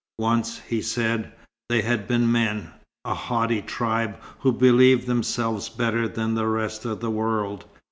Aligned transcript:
Once, 0.17 0.57
he 0.67 0.81
said, 0.81 1.31
they 1.69 1.83
had 1.83 2.07
been 2.07 2.31
men 2.31 2.71
a 3.05 3.13
haughty 3.13 3.61
tribe 3.61 4.17
who 4.39 4.51
believed 4.51 5.05
themselves 5.05 5.69
better 5.69 6.07
than 6.07 6.33
the 6.33 6.47
rest 6.47 6.85
of 6.85 7.01
the 7.01 7.11
world. 7.11 7.65